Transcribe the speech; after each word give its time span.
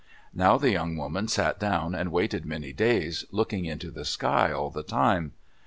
Now 0.33 0.57
the 0.57 0.71
young 0.71 0.97
woman 0.97 1.27
sat 1.27 1.59
down 1.59 1.93
and 1.93 2.11
waited 2.11 2.43
many 2.43 2.73
days, 2.73 3.23
looking 3.29 3.65
into 3.65 3.91
the 3.91 4.03
sky 4.03 4.51
all 4.51 4.71
the 4.71 4.81
time. 4.81 5.33